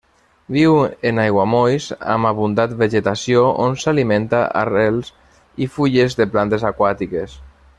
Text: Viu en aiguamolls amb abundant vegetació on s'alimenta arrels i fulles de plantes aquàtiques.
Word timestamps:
Viu 0.53 0.75
en 1.09 1.19
aiguamolls 1.23 1.89
amb 2.13 2.29
abundant 2.29 2.73
vegetació 2.79 3.43
on 3.67 3.77
s'alimenta 3.83 4.41
arrels 4.63 5.13
i 5.67 5.69
fulles 5.77 6.19
de 6.23 6.29
plantes 6.37 6.67
aquàtiques. 6.73 7.39